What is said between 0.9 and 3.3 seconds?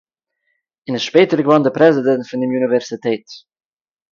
איז שפּעטער געוואָרן די פּרעזידענט פון דעם אוניווערזיטעט